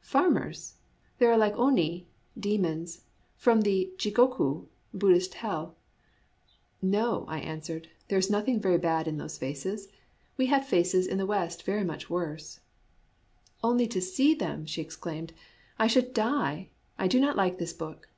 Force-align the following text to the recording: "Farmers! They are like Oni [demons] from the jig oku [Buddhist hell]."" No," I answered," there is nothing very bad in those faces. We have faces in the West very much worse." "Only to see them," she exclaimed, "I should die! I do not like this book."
"Farmers! 0.00 0.76
They 1.18 1.26
are 1.26 1.36
like 1.36 1.54
Oni 1.54 2.08
[demons] 2.40 3.02
from 3.36 3.60
the 3.60 3.92
jig 3.98 4.18
oku 4.18 4.64
[Buddhist 4.94 5.34
hell]."" 5.34 5.76
No," 6.80 7.26
I 7.28 7.40
answered," 7.40 7.90
there 8.08 8.18
is 8.18 8.30
nothing 8.30 8.58
very 8.58 8.78
bad 8.78 9.06
in 9.06 9.18
those 9.18 9.36
faces. 9.36 9.88
We 10.38 10.46
have 10.46 10.64
faces 10.66 11.06
in 11.06 11.18
the 11.18 11.26
West 11.26 11.64
very 11.64 11.84
much 11.84 12.08
worse." 12.08 12.60
"Only 13.62 13.86
to 13.88 14.00
see 14.00 14.32
them," 14.34 14.64
she 14.64 14.80
exclaimed, 14.80 15.34
"I 15.78 15.88
should 15.88 16.14
die! 16.14 16.70
I 16.98 17.06
do 17.06 17.20
not 17.20 17.36
like 17.36 17.58
this 17.58 17.74
book." 17.74 18.08